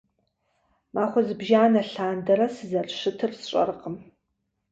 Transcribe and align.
Махуэ 0.93 1.21
зыбжана 1.27 1.81
лъандэрэ, 1.91 2.47
сызэрыщытыр 2.55 3.31
сщӀэркъым. 3.39 3.95